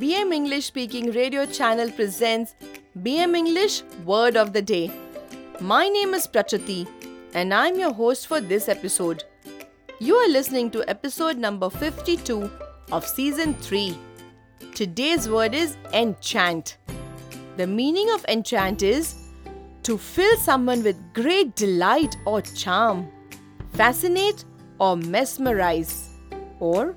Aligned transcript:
BM 0.00 0.32
English 0.32 0.64
Speaking 0.64 1.10
Radio 1.12 1.44
channel 1.44 1.90
presents 1.90 2.54
BM 3.02 3.36
English 3.36 3.82
Word 4.06 4.34
of 4.34 4.54
the 4.54 4.62
Day. 4.62 4.90
My 5.60 5.90
name 5.90 6.14
is 6.14 6.26
Prachati 6.26 6.88
and 7.34 7.52
I'm 7.52 7.78
your 7.78 7.92
host 7.92 8.26
for 8.26 8.40
this 8.40 8.70
episode. 8.70 9.24
You 9.98 10.14
are 10.16 10.30
listening 10.30 10.70
to 10.70 10.88
episode 10.88 11.36
number 11.36 11.68
52 11.68 12.50
of 12.92 13.06
season 13.06 13.52
3. 13.52 13.94
Today's 14.74 15.28
word 15.28 15.54
is 15.54 15.76
enchant. 15.92 16.78
The 17.58 17.66
meaning 17.66 18.10
of 18.14 18.24
enchant 18.26 18.82
is 18.82 19.14
to 19.82 19.98
fill 19.98 20.36
someone 20.38 20.82
with 20.82 20.96
great 21.12 21.56
delight 21.56 22.16
or 22.24 22.40
charm, 22.40 23.06
fascinate 23.74 24.46
or 24.78 24.96
mesmerize, 24.96 26.08
or 26.58 26.96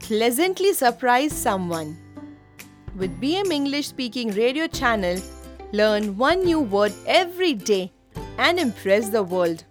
pleasantly 0.00 0.72
surprise 0.72 1.32
someone. 1.32 2.01
With 2.94 3.18
BM 3.22 3.50
English 3.50 3.86
Speaking 3.88 4.32
Radio 4.32 4.66
channel, 4.66 5.18
learn 5.72 6.14
one 6.18 6.44
new 6.44 6.60
word 6.60 6.92
every 7.06 7.54
day 7.54 7.90
and 8.36 8.58
impress 8.58 9.08
the 9.08 9.22
world. 9.22 9.64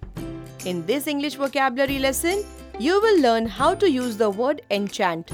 In 0.65 0.83
this 0.87 1.05
English 1.05 1.35
vocabulary 1.35 1.99
lesson, 1.99 2.43
you 2.79 2.99
will 2.99 3.21
learn 3.21 3.45
how 3.45 3.75
to 3.75 3.87
use 3.87 4.17
the 4.17 4.29
word 4.29 4.63
enchant. 4.71 5.29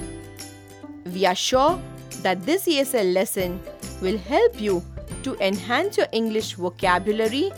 We 1.13 1.25
are 1.25 1.33
sure 1.35 1.79
that 2.23 2.45
this 2.45 2.65
ESL 2.65 3.13
lesson 3.13 3.61
will 4.01 4.17
help 4.17 4.59
you 4.59 4.83
to 5.23 5.37
enhance 5.39 5.95
your 5.95 6.07
English 6.11 6.55
vocabulary 6.55 7.53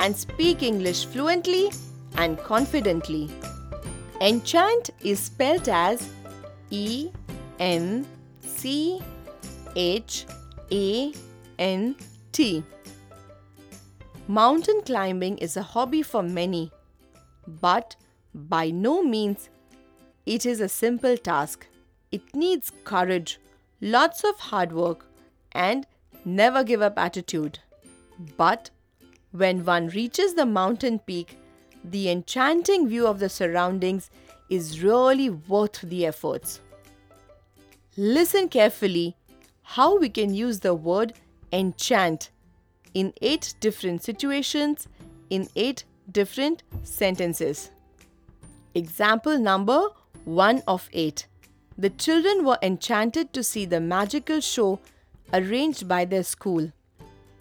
and 0.00 0.16
speak 0.16 0.62
English 0.62 1.04
fluently 1.04 1.70
and 2.16 2.38
confidently. 2.38 3.28
Enchant 4.22 4.88
is 5.02 5.20
spelled 5.20 5.68
as 5.68 6.08
E 6.70 7.10
N 7.58 8.06
C 8.40 9.02
H 9.76 10.24
A 10.72 11.12
N 11.58 11.96
T. 12.32 12.64
Mountain 14.26 14.80
climbing 14.86 15.36
is 15.38 15.56
a 15.56 15.62
hobby 15.62 16.02
for 16.02 16.22
many, 16.22 16.72
but 17.46 17.94
by 18.34 18.70
no 18.70 19.02
means 19.02 19.50
it 20.24 20.46
is 20.46 20.60
a 20.60 20.68
simple 20.68 21.16
task. 21.16 21.66
It 22.10 22.34
needs 22.34 22.72
courage, 22.84 23.38
lots 23.80 24.24
of 24.24 24.40
hard 24.40 24.72
work, 24.72 25.06
and 25.52 25.86
never 26.24 26.64
give 26.64 26.80
up 26.80 26.98
attitude. 26.98 27.58
But 28.36 28.70
when 29.32 29.64
one 29.64 29.88
reaches 29.88 30.34
the 30.34 30.46
mountain 30.46 31.00
peak, 31.00 31.38
the 31.84 32.08
enchanting 32.10 32.88
view 32.88 33.06
of 33.06 33.18
the 33.18 33.28
surroundings 33.28 34.10
is 34.48 34.82
really 34.82 35.28
worth 35.28 35.82
the 35.82 36.06
efforts. 36.06 36.60
Listen 37.96 38.48
carefully 38.48 39.16
how 39.68 39.98
we 39.98 40.08
can 40.08 40.32
use 40.32 40.60
the 40.60 40.72
word 40.72 41.12
enchant 41.52 42.30
in 42.94 43.12
eight 43.20 43.54
different 43.58 44.00
situations 44.00 44.86
in 45.28 45.48
eight 45.56 45.82
different 46.12 46.62
sentences. 46.84 47.72
Example 48.74 49.38
number 49.38 49.88
1 50.24 50.62
of 50.68 50.88
8. 50.92 51.26
The 51.76 51.90
children 51.90 52.44
were 52.44 52.58
enchanted 52.62 53.32
to 53.32 53.42
see 53.42 53.64
the 53.64 53.80
magical 53.80 54.40
show 54.40 54.78
arranged 55.34 55.88
by 55.88 56.04
their 56.04 56.22
school. 56.22 56.70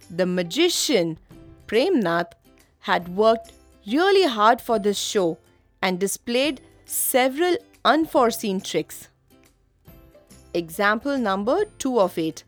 The 0.09 0.25
magician, 0.25 1.19
Premnath, 1.67 2.31
had 2.79 3.07
worked 3.09 3.51
really 3.85 4.27
hard 4.27 4.61
for 4.61 4.79
this 4.79 4.97
show 4.97 5.37
and 5.79 5.99
displayed 5.99 6.59
several 6.85 7.55
unforeseen 7.85 8.61
tricks. 8.61 9.09
Example 10.55 11.17
number 11.17 11.65
2 11.79 11.99
of 11.99 12.17
8. 12.17 12.45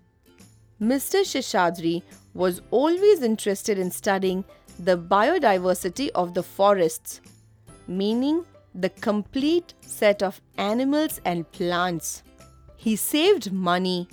Mr. 0.82 1.24
Sheshadri 1.26 2.04
was 2.34 2.62
always 2.72 3.22
interested 3.22 3.78
in 3.78 3.92
studying 3.92 4.46
the 4.80 4.98
biodiversity 4.98 6.10
of 6.16 6.34
the 6.34 6.42
forests, 6.42 7.20
meaning 7.86 8.46
the 8.73 8.92
complete 8.92 9.73
set 9.82 10.23
of 10.23 10.40
animals 10.58 11.20
and 11.26 11.52
plants. 11.52 12.23
He 12.78 12.96
saved 12.96 13.52
money 13.52 14.08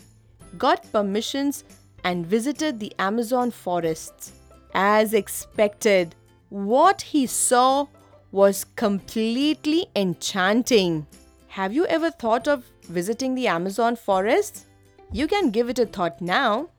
got 0.59 0.91
permissions 0.91 1.63
and 2.03 2.27
visited 2.27 2.81
the 2.81 2.93
Amazon 2.99 3.53
forests. 3.53 4.33
As 4.75 5.15
expected, 5.15 6.17
what 6.49 7.01
he 7.01 7.27
saw 7.27 7.87
was 8.33 8.67
completely 8.75 9.87
enchanting. 9.95 11.07
Have 11.47 11.73
you 11.73 11.87
ever 11.87 12.11
thought 12.11 12.49
of 12.49 12.65
visiting 12.85 13.35
the 13.35 13.47
Amazon 13.47 13.97
forests? 13.97 14.67
You 15.13 15.27
can 15.27 15.51
give 15.51 15.69
it 15.69 15.79
a 15.79 15.87
thought 15.87 16.21
now. 16.21 16.71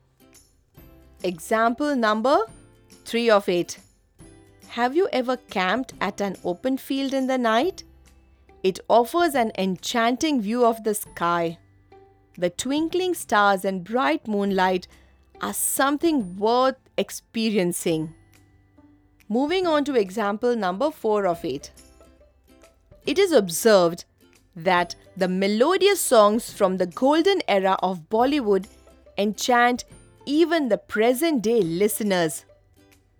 Example 1.22 1.96
number 1.96 2.38
3 3.04 3.30
of 3.30 3.48
8. 3.48 3.78
Have 4.68 4.94
you 4.94 5.08
ever 5.12 5.36
camped 5.36 5.94
at 6.00 6.20
an 6.20 6.36
open 6.44 6.76
field 6.76 7.14
in 7.14 7.26
the 7.26 7.38
night? 7.38 7.84
It 8.62 8.80
offers 8.88 9.34
an 9.34 9.52
enchanting 9.56 10.42
view 10.42 10.66
of 10.66 10.84
the 10.84 10.94
sky. 10.94 11.58
The 12.36 12.50
twinkling 12.50 13.14
stars 13.14 13.64
and 13.64 13.82
bright 13.84 14.28
moonlight 14.28 14.86
are 15.40 15.54
something 15.54 16.36
worth 16.36 16.76
experiencing. 16.98 18.14
Moving 19.28 19.66
on 19.66 19.84
to 19.84 19.94
example 19.94 20.54
number 20.54 20.90
4 20.90 21.26
of 21.26 21.44
8. 21.44 21.70
It 23.06 23.18
is 23.18 23.32
observed 23.32 24.04
that 24.56 24.94
the 25.16 25.28
melodious 25.28 26.00
songs 26.00 26.52
from 26.52 26.78
the 26.78 26.86
golden 26.86 27.42
era 27.46 27.76
of 27.82 28.08
Bollywood 28.08 28.66
enchant 29.18 29.84
even 30.24 30.68
the 30.68 30.78
present 30.78 31.42
day 31.42 31.60
listeners. 31.60 32.44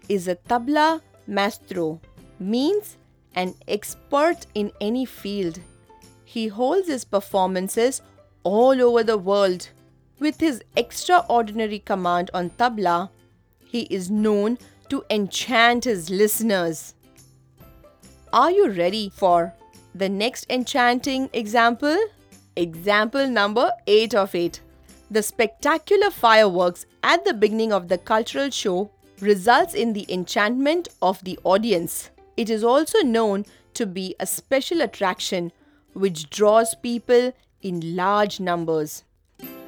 is 0.07 0.27
a 0.27 0.35
tabla 0.35 1.01
maestro, 1.27 1.99
means 2.39 2.97
an 3.35 3.55
expert 3.67 4.45
in 4.53 4.71
any 4.79 5.05
field. 5.05 5.59
He 6.25 6.47
holds 6.47 6.87
his 6.87 7.05
performances 7.05 8.01
all 8.43 8.81
over 8.81 9.03
the 9.03 9.17
world. 9.17 9.69
With 10.19 10.39
his 10.39 10.63
extraordinary 10.75 11.79
command 11.79 12.29
on 12.33 12.51
tabla, 12.51 13.09
he 13.65 13.81
is 13.83 14.11
known 14.11 14.57
to 14.89 15.03
enchant 15.09 15.85
his 15.85 16.09
listeners. 16.09 16.93
Are 18.31 18.51
you 18.51 18.69
ready 18.69 19.09
for 19.09 19.53
the 19.95 20.09
next 20.09 20.45
enchanting 20.49 21.29
example? 21.33 21.97
Example 22.59 23.25
number 23.29 23.71
8 23.87 24.15
of 24.15 24.35
8. 24.35 24.59
The 25.09 25.23
spectacular 25.23 26.09
fireworks 26.09 26.85
at 27.03 27.23
the 27.23 27.33
beginning 27.33 27.71
of 27.71 27.87
the 27.87 27.97
cultural 27.97 28.49
show 28.49 28.91
results 29.21 29.73
in 29.73 29.93
the 29.93 30.05
enchantment 30.09 30.89
of 31.01 31.23
the 31.23 31.39
audience. 31.45 32.09
It 32.35 32.49
is 32.49 32.61
also 32.61 32.99
known 32.99 33.45
to 33.75 33.85
be 33.85 34.13
a 34.19 34.25
special 34.25 34.81
attraction 34.81 35.53
which 35.93 36.29
draws 36.29 36.75
people 36.75 37.31
in 37.61 37.95
large 37.95 38.41
numbers. 38.41 39.05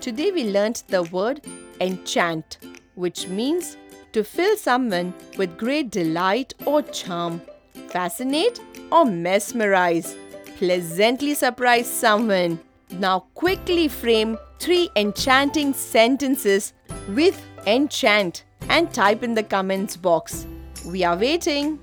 Today 0.01 0.31
we 0.31 0.51
learnt 0.51 0.83
the 0.89 1.03
word 1.03 1.39
enchant, 1.79 2.57
which 2.95 3.29
means 3.29 3.77
to 4.11 4.21
fill 4.21 4.57
someone 4.57 5.13
with 5.37 5.57
great 5.57 5.91
delight 5.91 6.55
or 6.65 6.81
charm, 6.81 7.41
fascinate 7.87 8.59
or 8.91 9.05
mesmerize, 9.05 10.17
pleasantly 10.57 11.33
surprise 11.33 11.89
someone. 11.89 12.59
Now 12.93 13.25
quickly 13.33 13.87
frame 13.87 14.37
three 14.59 14.89
enchanting 14.95 15.73
sentences 15.73 16.73
with 17.09 17.41
enchant 17.65 18.43
and 18.69 18.93
type 18.93 19.23
in 19.23 19.33
the 19.33 19.41
comments 19.43 19.97
box. 19.97 20.45
We 20.85 21.03
are 21.03 21.17
waiting. 21.17 21.79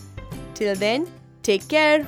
Till 0.54 0.76
then, 0.76 1.08
take 1.42 1.68
care. 1.68 2.08